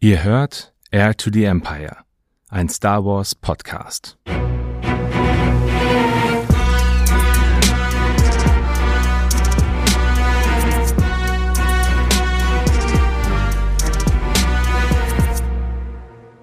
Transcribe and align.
Ihr 0.00 0.22
hört 0.22 0.72
Air 0.92 1.16
to 1.16 1.28
the 1.32 1.42
Empire, 1.42 2.04
ein 2.50 2.68
Star 2.68 3.04
Wars 3.04 3.34
Podcast. 3.34 4.16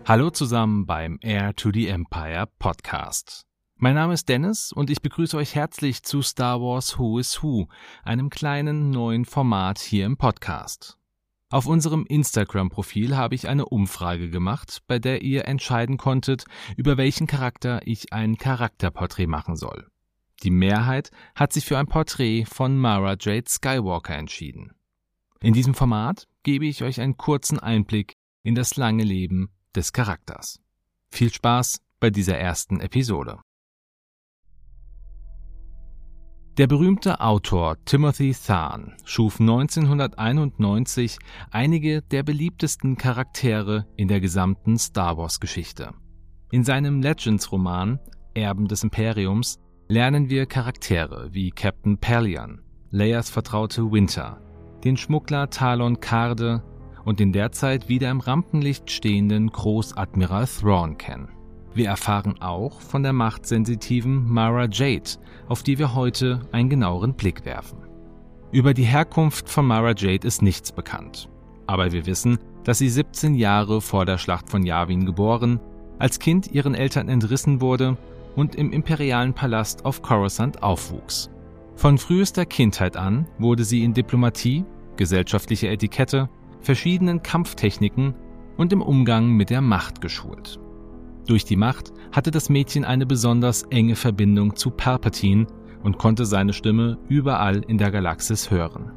Hallo 0.04 0.32
zusammen 0.32 0.86
beim 0.86 1.18
Air 1.22 1.56
to 1.56 1.72
the 1.74 1.88
Empire 1.88 2.50
Podcast. 2.60 3.46
Mein 3.78 3.96
Name 3.96 4.16
ist 4.16 4.28
Dennis 4.28 4.74
und 4.74 4.90
ich 4.90 5.02
begrüße 5.02 5.38
euch 5.38 5.56
herzlich 5.56 6.04
zu 6.04 6.22
Star 6.22 6.60
Wars 6.60 7.00
Who 7.00 7.20
is 7.20 7.42
Who, 7.42 7.70
einem 8.04 8.30
kleinen 8.30 8.90
neuen 8.90 9.24
Format 9.24 9.80
hier 9.80 10.06
im 10.06 10.18
Podcast. 10.18 10.98
Auf 11.50 11.68
unserem 11.68 12.06
Instagram-Profil 12.08 13.16
habe 13.16 13.36
ich 13.36 13.48
eine 13.48 13.66
Umfrage 13.66 14.30
gemacht, 14.30 14.82
bei 14.88 14.98
der 14.98 15.22
ihr 15.22 15.46
entscheiden 15.46 15.98
konntet, 15.98 16.46
über 16.76 16.98
welchen 16.98 17.28
Charakter 17.28 17.82
ich 17.86 18.12
ein 18.14 18.38
Charakterporträt 18.38 19.28
machen 19.28 19.56
soll. 19.56 19.88
Die 20.44 20.50
Mehrheit 20.50 21.12
hat 21.36 21.54
sich 21.54 21.66
für 21.66 21.78
ein 21.78 21.88
Porträt 21.88 22.46
von 22.46 22.78
Mara 22.78 23.16
Jade 23.20 23.48
Skywalker 23.48 24.16
entschieden. 24.16 24.74
In 25.40 25.54
diesem 25.54 25.76
Format 25.76 26.28
gebe 26.44 26.66
ich 26.66 26.84
euch 26.84 27.00
einen 27.00 27.18
kurzen 27.18 27.60
Einblick 27.60 28.16
in 28.42 28.56
das 28.56 28.76
lange 28.76 29.04
Leben 29.04 29.50
des 29.76 29.94
Charakters. 29.94 30.60
Viel 31.10 31.32
Spaß 31.32 31.80
bei 32.00 32.10
dieser 32.10 32.38
ersten 32.38 32.80
Episode. 32.80 33.40
Der 36.58 36.68
berühmte 36.68 37.20
Autor 37.20 37.76
Timothy 37.84 38.32
Zahn 38.32 38.94
schuf 39.04 39.42
1991 39.42 41.18
einige 41.52 42.02
der 42.02 42.24
beliebtesten 42.24 42.98
Charaktere 42.98 43.86
in 43.98 44.08
der 44.08 44.22
gesamten 44.22 44.78
Star 44.78 45.18
Wars-Geschichte. 45.18 45.90
In 46.52 46.64
seinem 46.64 47.02
Legends-Roman 47.02 48.00
Erben 48.36 48.70
des 48.70 48.84
Imperiums 48.84 49.60
lernen 49.90 50.30
wir 50.30 50.46
Charaktere 50.46 51.28
wie 51.34 51.52
Captain 51.52 51.98
Pelion, 51.98 52.62
Leias 52.90 53.30
Vertraute 53.30 53.92
Winter, 53.92 54.40
den 54.86 54.96
Schmuggler 54.96 55.50
Talon 55.50 56.00
Karde 56.00 56.64
und 57.04 57.20
den 57.20 57.34
derzeit 57.34 57.90
wieder 57.90 58.10
im 58.10 58.22
Rampenlicht 58.22 58.90
stehenden 58.90 59.50
Großadmiral 59.50 60.48
Thrawn 60.48 60.98
kennen. 60.98 61.28
Wir 61.76 61.90
erfahren 61.90 62.42
auch 62.42 62.80
von 62.80 63.04
der 63.04 63.12
machtsensitiven 63.12 64.32
Mara 64.32 64.68
Jade, 64.72 65.20
auf 65.50 65.62
die 65.62 65.78
wir 65.78 65.94
heute 65.94 66.40
einen 66.54 66.70
genaueren 66.70 67.16
Blick 67.16 67.44
werfen. 67.44 67.80
Über 68.54 68.74
die 68.74 68.86
Herkunft 68.86 69.50
von 69.50 69.68
Mara 69.68 69.94
Jade 69.94 70.26
ist 70.26 70.42
nichts 70.42 70.72
bekannt. 70.72 71.28
Aber 71.68 71.92
wir 71.92 72.06
wissen, 72.06 72.40
dass 72.64 72.78
sie 72.78 72.88
17 72.88 73.36
Jahre 73.36 73.82
vor 73.82 74.06
der 74.06 74.18
Schlacht 74.18 74.50
von 74.50 74.64
Yavin 74.64 75.06
geboren, 75.06 75.60
als 76.00 76.20
Kind 76.20 76.50
ihren 76.50 76.76
Eltern 76.76 77.10
entrissen 77.10 77.60
wurde 77.60 77.98
und 78.38 78.56
im 78.56 78.72
imperialen 78.72 79.34
Palast 79.34 79.84
auf 79.84 80.02
Coruscant 80.02 80.64
aufwuchs. 80.64 81.30
Von 81.76 81.98
frühester 81.98 82.46
Kindheit 82.46 82.96
an 82.96 83.28
wurde 83.38 83.66
sie 83.66 83.84
in 83.84 83.94
Diplomatie, 83.94 84.64
gesellschaftlicher 84.96 85.70
Etikette, 85.70 86.30
verschiedenen 86.62 87.22
Kampftechniken 87.22 88.16
und 88.56 88.72
im 88.72 88.82
Umgang 88.82 89.32
mit 89.32 89.50
der 89.50 89.60
Macht 89.60 90.00
geschult. 90.00 90.58
Durch 91.28 91.46
die 91.46 91.56
Macht 91.56 91.92
hatte 92.12 92.32
das 92.32 92.50
Mädchen 92.50 92.86
eine 92.86 93.06
besonders 93.06 93.64
enge 93.64 93.96
Verbindung 93.96 94.56
zu 94.56 94.70
Palpatine 94.70 95.48
und 95.84 95.98
konnte 95.98 96.26
seine 96.26 96.54
Stimme 96.54 96.98
überall 97.10 97.64
in 97.68 97.78
der 97.78 97.92
Galaxis 97.92 98.52
hören. 98.52 98.92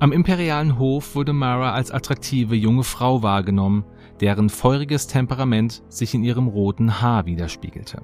Am 0.00 0.12
imperialen 0.12 0.78
Hof 0.78 1.14
wurde 1.14 1.32
Mara 1.32 1.72
als 1.72 1.90
attraktive 1.90 2.56
junge 2.56 2.82
Frau 2.82 3.22
wahrgenommen, 3.22 3.84
deren 4.20 4.48
feuriges 4.48 5.06
Temperament 5.06 5.82
sich 5.88 6.14
in 6.14 6.24
ihrem 6.24 6.48
roten 6.48 7.00
Haar 7.00 7.26
widerspiegelte. 7.26 8.02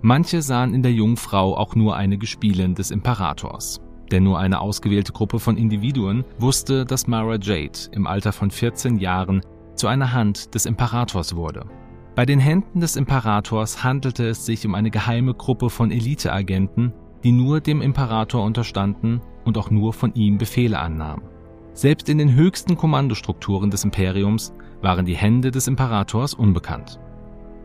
Manche 0.00 0.42
sahen 0.42 0.74
in 0.74 0.82
der 0.82 0.92
jungen 0.92 1.16
Frau 1.16 1.56
auch 1.56 1.74
nur 1.74 1.96
eine 1.96 2.18
Gespielin 2.18 2.74
des 2.74 2.90
Imperators. 2.90 3.80
Denn 4.10 4.24
nur 4.24 4.38
eine 4.38 4.60
ausgewählte 4.60 5.12
Gruppe 5.12 5.38
von 5.38 5.56
Individuen 5.56 6.24
wusste, 6.38 6.84
dass 6.84 7.06
Mara 7.06 7.36
Jade 7.40 7.78
im 7.92 8.06
Alter 8.06 8.32
von 8.32 8.50
14 8.50 8.98
Jahren 8.98 9.40
zu 9.76 9.86
einer 9.86 10.12
Hand 10.12 10.54
des 10.54 10.66
Imperators 10.66 11.36
wurde. 11.36 11.66
Bei 12.14 12.24
den 12.24 12.38
Händen 12.38 12.80
des 12.80 12.94
Imperators 12.94 13.82
handelte 13.82 14.28
es 14.28 14.46
sich 14.46 14.64
um 14.64 14.76
eine 14.76 14.92
geheime 14.92 15.34
Gruppe 15.34 15.68
von 15.68 15.90
Eliteagenten, 15.90 16.92
die 17.24 17.32
nur 17.32 17.60
dem 17.60 17.82
Imperator 17.82 18.44
unterstanden 18.44 19.20
und 19.44 19.58
auch 19.58 19.70
nur 19.70 19.92
von 19.92 20.14
ihm 20.14 20.38
Befehle 20.38 20.78
annahmen. 20.78 21.24
Selbst 21.72 22.08
in 22.08 22.18
den 22.18 22.32
höchsten 22.32 22.76
Kommandostrukturen 22.76 23.70
des 23.70 23.82
Imperiums 23.82 24.52
waren 24.80 25.06
die 25.06 25.16
Hände 25.16 25.50
des 25.50 25.66
Imperators 25.66 26.34
unbekannt. 26.34 27.00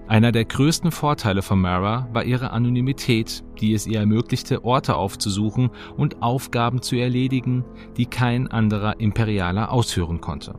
Einer 0.08 0.32
der 0.32 0.46
größten 0.46 0.92
Vorteile 0.92 1.44
von 1.44 1.62
Mara 1.62 2.08
war 2.12 2.24
ihre 2.24 2.50
Anonymität, 2.50 3.44
die 3.62 3.76
es 3.76 3.86
ihr 3.86 4.00
ermöglichte, 4.00 4.66
Orte 4.66 4.96
aufzusuchen 4.96 5.70
und 5.96 6.24
Aufgaben 6.24 6.82
zu 6.82 6.96
erledigen, 6.96 7.64
die 7.98 8.08
kein 8.08 8.48
anderer 8.48 9.00
Imperialer 9.00 9.72
ausführen 9.72 10.20
konnte. 10.20 10.56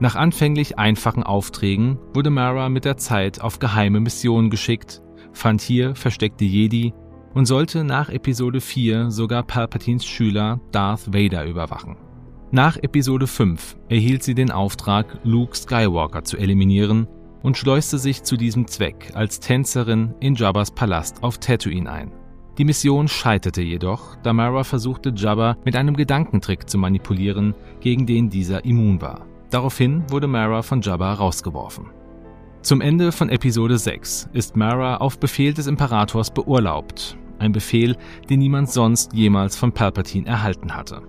Nach 0.00 0.16
anfänglich 0.16 0.78
einfachen 0.78 1.22
Aufträgen 1.22 1.98
wurde 2.12 2.30
Mara 2.30 2.68
mit 2.68 2.84
der 2.84 2.96
Zeit 2.96 3.40
auf 3.40 3.58
geheime 3.58 4.00
Missionen 4.00 4.50
geschickt, 4.50 5.02
fand 5.32 5.60
hier 5.60 5.94
versteckte 5.94 6.44
Jedi 6.44 6.92
und 7.32 7.46
sollte 7.46 7.84
nach 7.84 8.08
Episode 8.08 8.60
4 8.60 9.10
sogar 9.10 9.42
Palpatines 9.44 10.04
Schüler 10.04 10.60
Darth 10.72 11.12
Vader 11.12 11.44
überwachen. 11.46 11.96
Nach 12.50 12.76
Episode 12.76 13.26
5 13.26 13.76
erhielt 13.88 14.22
sie 14.22 14.34
den 14.34 14.50
Auftrag, 14.50 15.18
Luke 15.24 15.56
Skywalker 15.56 16.24
zu 16.24 16.36
eliminieren 16.36 17.08
und 17.42 17.56
schleuste 17.56 17.98
sich 17.98 18.22
zu 18.22 18.36
diesem 18.36 18.66
Zweck 18.66 19.12
als 19.14 19.40
Tänzerin 19.40 20.14
in 20.20 20.34
Jabbas 20.34 20.70
Palast 20.70 21.22
auf 21.22 21.38
Tatooine 21.38 21.90
ein. 21.90 22.12
Die 22.58 22.64
Mission 22.64 23.08
scheiterte 23.08 23.62
jedoch, 23.62 24.16
da 24.22 24.32
Mara 24.32 24.62
versuchte 24.62 25.12
Jabba 25.14 25.56
mit 25.64 25.74
einem 25.74 25.96
Gedankentrick 25.96 26.68
zu 26.68 26.78
manipulieren, 26.78 27.54
gegen 27.80 28.06
den 28.06 28.30
dieser 28.30 28.64
immun 28.64 29.02
war. 29.02 29.26
Daraufhin 29.54 30.02
wurde 30.10 30.26
Mara 30.26 30.62
von 30.62 30.80
Jabba 30.80 31.12
rausgeworfen. 31.12 31.86
Zum 32.62 32.80
Ende 32.80 33.12
von 33.12 33.28
Episode 33.28 33.78
6 33.78 34.30
ist 34.32 34.56
Mara 34.56 34.96
auf 34.96 35.20
Befehl 35.20 35.54
des 35.54 35.68
Imperators 35.68 36.34
beurlaubt, 36.34 37.16
ein 37.38 37.52
Befehl, 37.52 37.96
den 38.28 38.40
niemand 38.40 38.68
sonst 38.68 39.12
jemals 39.12 39.56
von 39.56 39.70
Palpatine 39.70 40.26
erhalten 40.26 40.74
hatte. 40.74 41.02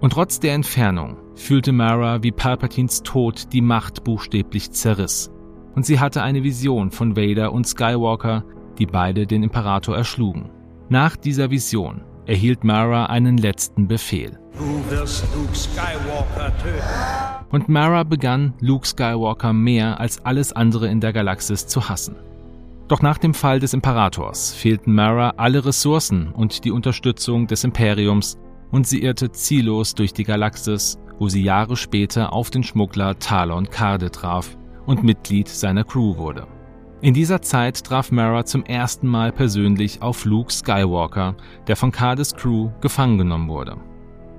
Und 0.00 0.14
trotz 0.14 0.40
der 0.40 0.54
Entfernung 0.54 1.16
fühlte 1.36 1.70
Mara, 1.70 2.24
wie 2.24 2.32
Palpatines 2.32 3.04
Tod 3.04 3.52
die 3.52 3.60
Macht 3.60 4.02
buchstäblich 4.02 4.72
zerriss, 4.72 5.30
und 5.76 5.86
sie 5.86 6.00
hatte 6.00 6.24
eine 6.24 6.42
Vision 6.42 6.90
von 6.90 7.16
Vader 7.16 7.52
und 7.52 7.68
Skywalker, 7.68 8.42
die 8.80 8.86
beide 8.86 9.28
den 9.28 9.44
Imperator 9.44 9.96
erschlugen. 9.96 10.50
Nach 10.88 11.14
dieser 11.14 11.52
Vision 11.52 12.02
erhielt 12.26 12.64
Mara 12.64 13.06
einen 13.06 13.38
letzten 13.38 13.86
Befehl. 13.86 14.40
Du 14.58 14.90
wirst 14.90 15.24
Luke 15.36 15.54
Skywalker 15.54 16.52
töten 16.58 17.35
und 17.50 17.68
Mara 17.68 18.02
begann 18.02 18.54
Luke 18.60 18.86
Skywalker 18.86 19.52
mehr 19.52 20.00
als 20.00 20.24
alles 20.24 20.52
andere 20.52 20.88
in 20.88 21.00
der 21.00 21.12
Galaxis 21.12 21.66
zu 21.66 21.88
hassen. 21.88 22.16
Doch 22.88 23.02
nach 23.02 23.18
dem 23.18 23.34
Fall 23.34 23.58
des 23.58 23.74
Imperators 23.74 24.54
fehlten 24.54 24.94
Mara 24.94 25.34
alle 25.36 25.64
Ressourcen 25.64 26.28
und 26.28 26.64
die 26.64 26.70
Unterstützung 26.70 27.46
des 27.46 27.64
Imperiums 27.64 28.38
und 28.70 28.86
sie 28.86 29.02
irrte 29.02 29.32
ziellos 29.32 29.94
durch 29.94 30.12
die 30.12 30.24
Galaxis, 30.24 30.98
wo 31.18 31.28
sie 31.28 31.42
Jahre 31.42 31.76
später 31.76 32.32
auf 32.32 32.50
den 32.50 32.62
Schmuggler 32.62 33.18
Talon 33.18 33.68
Karde 33.70 34.10
traf 34.10 34.56
und 34.86 35.02
Mitglied 35.02 35.48
seiner 35.48 35.84
Crew 35.84 36.16
wurde. 36.16 36.46
In 37.00 37.12
dieser 37.12 37.42
Zeit 37.42 37.84
traf 37.84 38.10
Mara 38.10 38.44
zum 38.44 38.64
ersten 38.64 39.06
Mal 39.06 39.32
persönlich 39.32 40.00
auf 40.00 40.24
Luke 40.24 40.52
Skywalker, 40.52 41.36
der 41.66 41.76
von 41.76 41.92
Kardes 41.92 42.34
Crew 42.34 42.70
gefangen 42.80 43.18
genommen 43.18 43.48
wurde. 43.48 43.76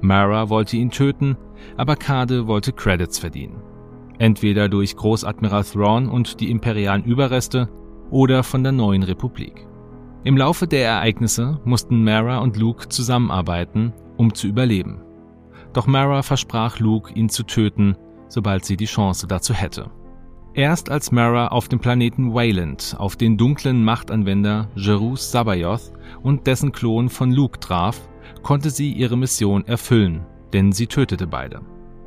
Mara 0.02 0.50
wollte 0.50 0.78
ihn 0.78 0.92
töten, 0.92 1.38
aber 1.76 1.96
Kade 1.96 2.48
wollte 2.48 2.72
Credits 2.72 3.20
verdienen. 3.20 3.62
Entweder 4.20 4.70
durch 4.70 4.96
Großadmiral 4.96 5.64
Thrawn 5.64 6.10
und 6.10 6.40
die 6.40 6.50
imperialen 6.50 7.04
Überreste 7.04 7.70
oder 8.10 8.44
von 8.44 8.64
der 8.64 8.72
neuen 8.72 9.04
Republik. 9.04 9.68
Im 10.24 10.38
Laufe 10.38 10.68
der 10.68 10.86
Ereignisse 10.86 11.60
mussten 11.64 12.04
Mara 12.04 12.40
und 12.40 12.58
Luke 12.58 12.90
zusammenarbeiten, 12.90 13.94
um 14.18 14.34
zu 14.34 14.48
überleben. 14.48 15.02
Doch 15.74 15.88
Mara 15.88 16.24
versprach 16.24 16.80
Luke, 16.80 17.14
ihn 17.14 17.30
zu 17.30 17.44
töten, 17.44 17.96
sobald 18.28 18.66
sie 18.66 18.78
die 18.78 18.86
Chance 18.86 19.28
dazu 19.28 19.54
hätte. 19.54 19.92
Erst 20.54 20.90
als 20.90 21.12
Mara 21.12 21.50
auf 21.50 21.68
dem 21.68 21.80
Planeten 21.80 22.34
Wayland 22.34 22.96
auf 22.98 23.16
den 23.16 23.38
dunklen 23.38 23.84
Machtanwender 23.84 24.70
Jerus 24.76 25.32
Sabayoth 25.32 25.92
und 26.24 26.48
dessen 26.48 26.72
Klon 26.72 27.10
von 27.10 27.32
Luke 27.32 27.60
traf, 27.60 28.10
konnte 28.48 28.70
sie 28.70 28.94
ihre 28.94 29.18
Mission 29.18 29.68
erfüllen, 29.68 30.26
denn 30.54 30.72
sie 30.72 30.88
tötete 30.88 31.28
beide. 31.28 31.60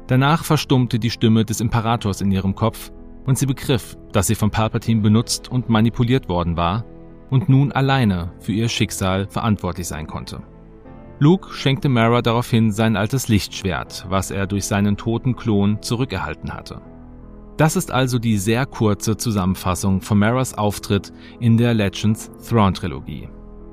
Danach 0.06 0.42
verstummte 0.42 0.98
die 0.98 1.10
Stimme 1.10 1.44
des 1.44 1.60
Imperators 1.60 2.22
in 2.22 2.32
ihrem 2.32 2.54
Kopf 2.54 2.90
und 3.26 3.36
sie 3.36 3.44
begriff, 3.44 3.98
dass 4.12 4.28
sie 4.28 4.34
von 4.34 4.50
Palpatine 4.50 5.02
benutzt 5.02 5.50
und 5.50 5.68
manipuliert 5.68 6.30
worden 6.30 6.56
war 6.56 6.86
und 7.28 7.50
nun 7.50 7.72
alleine 7.72 8.32
für 8.40 8.52
ihr 8.52 8.70
Schicksal 8.70 9.26
verantwortlich 9.28 9.86
sein 9.86 10.06
konnte. 10.06 10.42
Luke 11.18 11.52
schenkte 11.52 11.90
Mara 11.90 12.22
daraufhin 12.22 12.72
sein 12.72 12.96
altes 12.96 13.28
Lichtschwert, 13.28 14.06
was 14.08 14.30
er 14.30 14.46
durch 14.46 14.64
seinen 14.64 14.96
toten 14.96 15.36
Klon 15.36 15.82
zurückerhalten 15.82 16.54
hatte. 16.54 16.80
Das 17.58 17.76
ist 17.76 17.90
also 17.90 18.18
die 18.18 18.38
sehr 18.38 18.64
kurze 18.64 19.18
Zusammenfassung 19.18 20.00
von 20.00 20.18
Maras 20.18 20.56
Auftritt 20.56 21.12
in 21.38 21.58
der 21.58 21.74
Legends 21.74 22.30
Thrawn 22.48 22.72
Trilogie. 22.72 23.28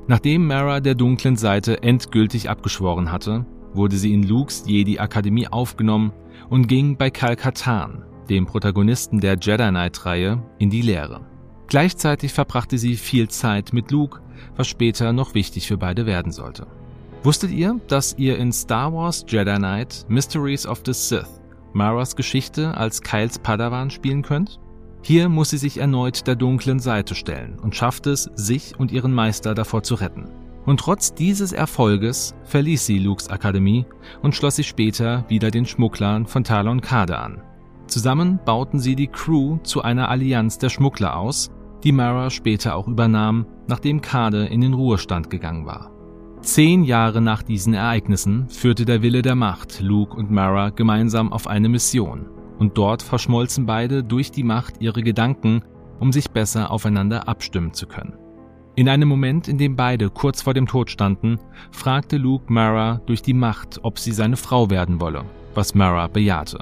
Nachdem 0.09 0.47
Mara 0.47 0.79
der 0.79 0.95
dunklen 0.95 1.35
Seite 1.35 1.83
endgültig 1.83 2.49
abgeschworen 2.49 3.11
hatte, 3.11 3.45
wurde 3.73 3.97
sie 3.97 4.13
in 4.13 4.23
Lukes 4.23 4.63
Jedi 4.65 4.99
Akademie 4.99 5.49
aufgenommen 5.49 6.13
und 6.49 6.67
ging 6.67 6.95
bei 6.95 7.09
Cal 7.09 7.35
Katan, 7.35 8.05
dem 8.29 8.45
Protagonisten 8.45 9.19
der 9.19 9.37
Jedi 9.39 9.67
Knight 9.67 10.05
Reihe, 10.05 10.41
in 10.59 10.69
die 10.69 10.81
Lehre. 10.81 11.25
Gleichzeitig 11.67 12.31
verbrachte 12.31 12.77
sie 12.77 12.95
viel 12.95 13.27
Zeit 13.27 13.73
mit 13.73 13.91
Luke, 13.91 14.21
was 14.55 14.69
später 14.69 15.11
noch 15.11 15.33
wichtig 15.33 15.67
für 15.67 15.77
beide 15.77 16.05
werden 16.05 16.31
sollte. 16.31 16.67
Wusstet 17.23 17.51
ihr, 17.51 17.81
dass 17.89 18.17
ihr 18.17 18.37
in 18.37 18.53
Star 18.53 18.93
Wars 18.93 19.25
Jedi 19.27 19.55
Knight 19.57 20.05
Mysteries 20.07 20.65
of 20.65 20.81
the 20.85 20.93
Sith 20.93 21.41
Maras 21.73 22.15
Geschichte 22.15 22.75
als 22.77 23.01
Kyles 23.01 23.39
Padawan 23.39 23.89
spielen 23.89 24.21
könnt? 24.21 24.59
Hier 25.01 25.29
muss 25.29 25.51
sie 25.51 25.57
sich 25.57 25.77
erneut 25.77 26.27
der 26.27 26.35
dunklen 26.35 26.79
Seite 26.79 27.15
stellen 27.15 27.57
und 27.61 27.75
schafft 27.75 28.07
es, 28.07 28.29
sich 28.35 28.77
und 28.77 28.91
ihren 28.91 29.13
Meister 29.13 29.55
davor 29.55 29.83
zu 29.83 29.95
retten. 29.95 30.29
Und 30.65 30.81
trotz 30.81 31.13
dieses 31.13 31.53
Erfolges 31.53 32.35
verließ 32.43 32.85
sie 32.85 32.99
Lukes 32.99 33.29
Akademie 33.29 33.85
und 34.21 34.35
schloss 34.35 34.57
sich 34.57 34.67
später 34.67 35.23
wieder 35.29 35.49
den 35.49 35.65
Schmugglern 35.65 36.25
von 36.25 36.43
Talon 36.43 36.81
Kade 36.81 37.17
an. 37.17 37.41
Zusammen 37.87 38.39
bauten 38.43 38.79
sie 38.79 38.97
die 38.97 39.07
Crew 39.07 39.59
zu 39.63 39.81
einer 39.81 40.09
Allianz 40.09 40.57
der 40.57 40.67
Schmuggler 40.67 41.15
aus, 41.15 41.51
die 41.85 41.93
Mara 41.93 42.29
später 42.29 42.75
auch 42.75 42.87
übernahm, 42.89 43.45
nachdem 43.67 44.01
Kade 44.01 44.45
in 44.47 44.59
den 44.59 44.73
Ruhestand 44.73 45.29
gegangen 45.29 45.65
war. 45.65 45.91
Zehn 46.41 46.83
Jahre 46.83 47.21
nach 47.21 47.43
diesen 47.43 47.73
Ereignissen 47.73 48.49
führte 48.49 48.83
der 48.83 49.01
Wille 49.01 49.21
der 49.21 49.35
Macht 49.35 49.79
Luke 49.79 50.15
und 50.15 50.31
Mara 50.31 50.69
gemeinsam 50.69 51.31
auf 51.31 51.47
eine 51.47 51.69
Mission, 51.69 52.27
und 52.59 52.77
dort 52.77 53.01
verschmolzen 53.01 53.65
beide 53.65 54.03
durch 54.03 54.31
die 54.31 54.43
Macht 54.43 54.75
ihre 54.79 55.03
Gedanken, 55.03 55.61
um 55.99 56.11
sich 56.11 56.31
besser 56.31 56.71
aufeinander 56.71 57.27
abstimmen 57.27 57.73
zu 57.73 57.87
können. 57.87 58.17
In 58.75 58.89
einem 58.89 59.09
Moment, 59.09 59.47
in 59.47 59.57
dem 59.57 59.75
beide 59.75 60.11
kurz 60.11 60.43
vor 60.43 60.53
dem 60.53 60.67
Tod 60.67 60.91
standen, 60.91 61.39
fragte 61.71 62.17
Luke 62.17 62.53
Mara 62.53 63.01
durch 63.07 63.23
die 63.23 63.33
Macht, 63.33 63.79
ob 63.81 63.97
sie 63.97 64.11
seine 64.11 64.37
Frau 64.37 64.69
werden 64.69 65.01
wolle, 65.01 65.23
was 65.55 65.73
Mara 65.73 66.07
bejahte. 66.07 66.59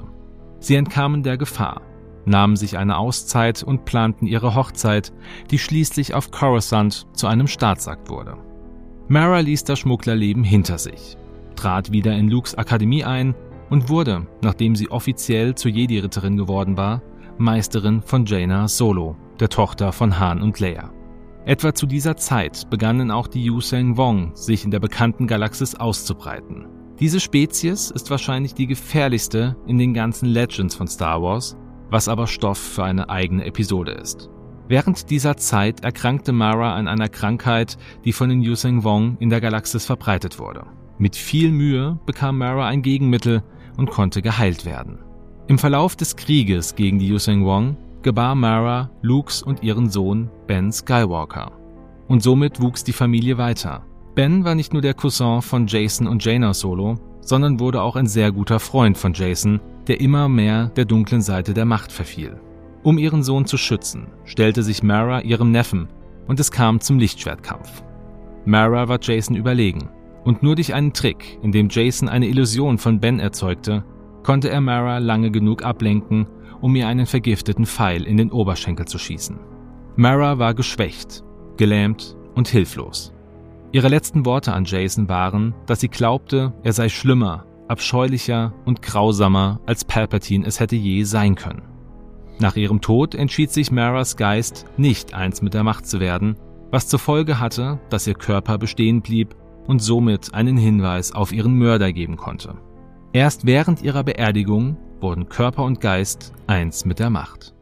Sie 0.58 0.76
entkamen 0.76 1.22
der 1.22 1.36
Gefahr, 1.36 1.82
nahmen 2.24 2.56
sich 2.56 2.78
eine 2.78 2.96
Auszeit 2.96 3.62
und 3.62 3.84
planten 3.84 4.26
ihre 4.26 4.54
Hochzeit, 4.54 5.12
die 5.50 5.58
schließlich 5.58 6.14
auf 6.14 6.30
Coruscant 6.30 7.06
zu 7.12 7.26
einem 7.26 7.48
Staatsakt 7.48 8.08
wurde. 8.08 8.38
Mara 9.08 9.40
ließ 9.40 9.64
das 9.64 9.80
Schmugglerleben 9.80 10.42
hinter 10.42 10.78
sich, 10.78 11.18
trat 11.54 11.92
wieder 11.92 12.16
in 12.16 12.28
Lukes 12.28 12.54
Akademie 12.54 13.04
ein 13.04 13.34
und 13.70 13.88
wurde, 13.88 14.26
nachdem 14.42 14.76
sie 14.76 14.90
offiziell 14.90 15.54
zur 15.54 15.70
Jedi-Ritterin 15.70 16.36
geworden 16.36 16.76
war, 16.76 17.02
Meisterin 17.38 18.02
von 18.02 18.24
Jaina 18.24 18.68
Solo, 18.68 19.16
der 19.40 19.48
Tochter 19.48 19.92
von 19.92 20.18
Han 20.18 20.42
und 20.42 20.58
Leia. 20.58 20.92
Etwa 21.44 21.74
zu 21.74 21.86
dieser 21.86 22.16
Zeit 22.16 22.68
begannen 22.70 23.10
auch 23.10 23.28
die 23.28 23.44
Yuseng 23.44 23.96
Wong 23.96 24.34
sich 24.34 24.64
in 24.64 24.70
der 24.70 24.80
bekannten 24.80 25.26
Galaxis 25.26 25.74
auszubreiten. 25.74 26.66
Diese 26.98 27.20
Spezies 27.20 27.90
ist 27.90 28.10
wahrscheinlich 28.10 28.54
die 28.54 28.66
gefährlichste 28.66 29.54
in 29.66 29.78
den 29.78 29.92
ganzen 29.92 30.26
Legends 30.26 30.74
von 30.74 30.88
Star 30.88 31.22
Wars, 31.22 31.56
was 31.90 32.08
aber 32.08 32.26
Stoff 32.26 32.58
für 32.58 32.84
eine 32.84 33.10
eigene 33.10 33.44
Episode 33.44 33.92
ist. 33.92 34.30
Während 34.66 35.10
dieser 35.10 35.36
Zeit 35.36 35.84
erkrankte 35.84 36.32
Mara 36.32 36.74
an 36.74 36.88
einer 36.88 37.08
Krankheit, 37.08 37.76
die 38.04 38.12
von 38.12 38.28
den 38.28 38.42
Yuseng 38.42 38.82
Wong 38.82 39.16
in 39.20 39.30
der 39.30 39.40
Galaxis 39.40 39.86
verbreitet 39.86 40.40
wurde. 40.40 40.64
Mit 40.98 41.14
viel 41.14 41.52
Mühe 41.52 42.00
bekam 42.06 42.38
Mara 42.38 42.66
ein 42.66 42.82
Gegenmittel 42.82 43.44
und 43.76 43.90
konnte 43.90 44.22
geheilt 44.22 44.64
werden. 44.64 44.98
Im 45.48 45.58
Verlauf 45.58 45.94
des 45.94 46.16
Krieges 46.16 46.74
gegen 46.74 46.98
die 46.98 47.08
Yuseng 47.08 47.44
Wong 47.44 47.76
gebar 48.02 48.34
Mara 48.34 48.90
Lukes 49.02 49.42
und 49.42 49.62
ihren 49.62 49.90
Sohn 49.90 50.30
Ben 50.46 50.72
Skywalker. 50.72 51.52
Und 52.08 52.22
somit 52.22 52.60
wuchs 52.60 52.84
die 52.84 52.92
Familie 52.92 53.38
weiter. 53.38 53.84
Ben 54.14 54.44
war 54.44 54.54
nicht 54.54 54.72
nur 54.72 54.82
der 54.82 54.94
Cousin 54.94 55.42
von 55.42 55.66
Jason 55.66 56.06
und 56.06 56.24
Jaina 56.24 56.54
Solo, 56.54 56.96
sondern 57.20 57.60
wurde 57.60 57.82
auch 57.82 57.96
ein 57.96 58.06
sehr 58.06 58.32
guter 58.32 58.60
Freund 58.60 58.96
von 58.96 59.12
Jason, 59.12 59.60
der 59.88 60.00
immer 60.00 60.28
mehr 60.28 60.66
der 60.68 60.84
dunklen 60.84 61.20
Seite 61.20 61.52
der 61.52 61.64
Macht 61.64 61.92
verfiel. 61.92 62.40
Um 62.82 62.98
ihren 62.98 63.22
Sohn 63.22 63.46
zu 63.46 63.56
schützen, 63.56 64.06
stellte 64.24 64.62
sich 64.62 64.82
Mara 64.82 65.22
ihrem 65.22 65.50
Neffen 65.50 65.88
und 66.28 66.38
es 66.38 66.50
kam 66.50 66.80
zum 66.80 66.98
Lichtschwertkampf. 66.98 67.82
Mara 68.44 68.88
war 68.88 68.98
Jason 69.02 69.34
überlegen 69.34 69.88
und 70.26 70.42
nur 70.42 70.56
durch 70.56 70.74
einen 70.74 70.92
Trick, 70.92 71.38
in 71.42 71.52
dem 71.52 71.68
Jason 71.70 72.08
eine 72.08 72.26
Illusion 72.26 72.78
von 72.78 72.98
Ben 72.98 73.20
erzeugte, 73.20 73.84
konnte 74.24 74.50
er 74.50 74.60
Mara 74.60 74.98
lange 74.98 75.30
genug 75.30 75.64
ablenken, 75.64 76.26
um 76.60 76.74
ihr 76.74 76.88
einen 76.88 77.06
vergifteten 77.06 77.64
Pfeil 77.64 78.02
in 78.02 78.16
den 78.16 78.32
Oberschenkel 78.32 78.86
zu 78.86 78.98
schießen. 78.98 79.38
Mara 79.94 80.38
war 80.38 80.52
geschwächt, 80.52 81.22
gelähmt 81.56 82.16
und 82.34 82.48
hilflos. 82.48 83.14
Ihre 83.70 83.88
letzten 83.88 84.26
Worte 84.26 84.52
an 84.52 84.64
Jason 84.64 85.08
waren, 85.08 85.54
dass 85.66 85.80
sie 85.80 85.88
glaubte, 85.88 86.52
er 86.64 86.72
sei 86.72 86.88
schlimmer, 86.88 87.46
abscheulicher 87.68 88.52
und 88.64 88.82
grausamer, 88.82 89.60
als 89.64 89.84
Palpatine 89.84 90.44
es 90.44 90.58
hätte 90.58 90.76
je 90.76 91.04
sein 91.04 91.36
können. 91.36 91.62
Nach 92.40 92.56
ihrem 92.56 92.80
Tod 92.80 93.14
entschied 93.14 93.52
sich 93.52 93.70
Maras 93.70 94.16
Geist, 94.16 94.66
nicht 94.76 95.14
eins 95.14 95.40
mit 95.40 95.54
der 95.54 95.62
Macht 95.62 95.86
zu 95.86 96.00
werden, 96.00 96.36
was 96.72 96.88
zur 96.88 96.98
Folge 96.98 97.38
hatte, 97.38 97.78
dass 97.90 98.08
ihr 98.08 98.14
Körper 98.14 98.58
bestehen 98.58 99.02
blieb 99.02 99.36
und 99.66 99.80
somit 99.80 100.34
einen 100.34 100.56
Hinweis 100.56 101.12
auf 101.12 101.32
ihren 101.32 101.54
Mörder 101.54 101.92
geben 101.92 102.16
konnte. 102.16 102.56
Erst 103.12 103.46
während 103.46 103.82
ihrer 103.82 104.04
Beerdigung 104.04 104.76
wurden 105.00 105.28
Körper 105.28 105.64
und 105.64 105.80
Geist 105.80 106.32
eins 106.46 106.84
mit 106.84 106.98
der 106.98 107.10
Macht. 107.10 107.54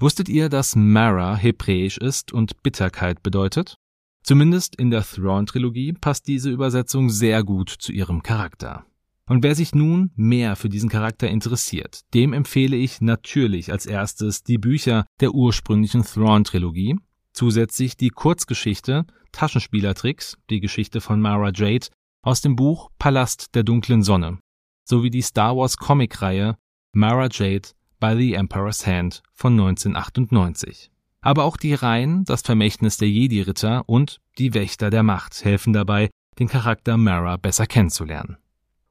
Wusstet 0.00 0.28
ihr, 0.28 0.48
dass 0.48 0.76
Mara 0.76 1.36
hebräisch 1.36 1.98
ist 1.98 2.32
und 2.32 2.62
Bitterkeit 2.62 3.22
bedeutet? 3.22 3.76
Zumindest 4.22 4.76
in 4.76 4.90
der 4.90 5.04
Thrawn-Trilogie 5.04 5.94
passt 5.94 6.26
diese 6.28 6.50
Übersetzung 6.50 7.08
sehr 7.08 7.42
gut 7.44 7.70
zu 7.70 7.92
ihrem 7.92 8.22
Charakter. 8.22 8.84
Und 9.26 9.42
wer 9.42 9.54
sich 9.54 9.74
nun 9.74 10.10
mehr 10.16 10.56
für 10.56 10.68
diesen 10.68 10.88
Charakter 10.88 11.28
interessiert, 11.28 12.00
dem 12.14 12.32
empfehle 12.32 12.76
ich 12.76 13.00
natürlich 13.00 13.70
als 13.70 13.86
erstes 13.86 14.42
die 14.42 14.58
Bücher 14.58 15.06
der 15.20 15.32
ursprünglichen 15.32 16.02
Thrawn-Trilogie, 16.02 16.96
zusätzlich 17.32 17.96
die 17.96 18.10
Kurzgeschichte 18.10 19.06
Taschenspielertricks, 19.32 20.36
die 20.50 20.60
Geschichte 20.60 21.00
von 21.00 21.20
Mara 21.20 21.50
Jade, 21.54 21.88
aus 22.22 22.40
dem 22.40 22.56
Buch 22.56 22.90
Palast 22.98 23.54
der 23.54 23.62
dunklen 23.62 24.02
Sonne, 24.02 24.38
sowie 24.84 25.10
die 25.10 25.22
Star 25.22 25.56
Wars 25.56 25.76
Comic-Reihe 25.76 26.56
Mara 26.92 27.28
Jade 27.30 27.68
by 28.00 28.14
the 28.16 28.34
Emperor's 28.34 28.86
Hand 28.86 29.22
von 29.32 29.52
1998. 29.52 30.90
Aber 31.20 31.44
auch 31.44 31.56
die 31.56 31.74
Reihen 31.74 32.24
Das 32.24 32.42
Vermächtnis 32.42 32.96
der 32.96 33.08
Jedi-Ritter 33.08 33.88
und 33.88 34.20
Die 34.38 34.54
Wächter 34.54 34.90
der 34.90 35.02
Macht 35.02 35.44
helfen 35.44 35.72
dabei, 35.72 36.10
den 36.38 36.48
Charakter 36.48 36.96
Mara 36.96 37.36
besser 37.36 37.66
kennenzulernen. 37.66 38.36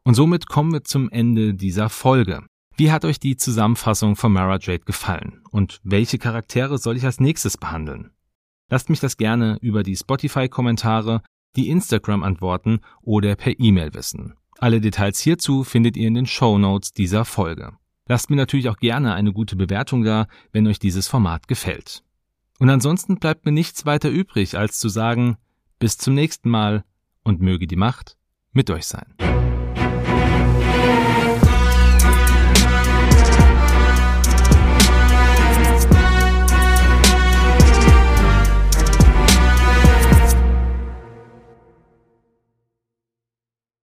Und 0.03 0.15
somit 0.15 0.48
kommen 0.48 0.74
wir 0.74 0.84
zum 0.84 1.10
Ende 1.10 1.53
dieser 1.53 1.89
Folge. 1.89 2.46
Wie 2.75 2.91
hat 2.91 3.06
euch 3.06 3.20
die 3.20 3.38
Zusammenfassung 3.38 4.15
von 4.15 4.32
Mara 4.32 4.60
Jade 4.62 4.86
gefallen? 4.86 5.41
Und 5.51 5.79
welche 5.84 6.20
Charaktere 6.20 6.77
soll 6.77 6.98
ich 6.98 7.06
als 7.06 7.20
nächstes 7.20 7.58
behandeln? 7.58 8.12
Lasst 8.69 8.89
mich 8.89 9.00
das 9.00 9.17
gerne 9.17 9.57
über 9.62 9.83
die 9.83 9.95
Spotify-Kommentare, 9.95 11.21
die 11.55 11.69
Instagram-Antworten 11.69 12.81
oder 13.01 13.36
per 13.36 13.59
E-Mail 13.59 13.93
wissen. 13.93 14.33
Alle 14.59 14.81
Details 14.81 15.19
hierzu 15.19 15.63
findet 15.63 15.95
ihr 15.95 16.07
in 16.07 16.15
den 16.15 16.25
Show 16.25 16.57
Notes 16.57 16.91
dieser 16.91 17.25
Folge. 17.25 17.74
Lasst 18.07 18.29
mir 18.29 18.36
natürlich 18.36 18.69
auch 18.69 18.77
gerne 18.77 19.13
eine 19.13 19.33
gute 19.33 19.55
Bewertung 19.55 20.03
da, 20.03 20.27
wenn 20.51 20.67
euch 20.67 20.79
dieses 20.79 21.07
Format 21.07 21.47
gefällt. 21.47 22.03
Und 22.59 22.69
ansonsten 22.69 23.17
bleibt 23.17 23.45
mir 23.45 23.51
nichts 23.51 23.86
weiter 23.86 24.09
übrig, 24.09 24.57
als 24.57 24.79
zu 24.79 24.89
sagen, 24.89 25.38
bis 25.79 25.97
zum 25.97 26.15
nächsten 26.15 26.50
Mal 26.50 26.83
und 27.24 27.41
möge 27.41 27.67
die 27.67 27.75
Macht 27.75 28.17
mit 28.51 28.69
euch 28.69 28.86
sein. 28.86 29.13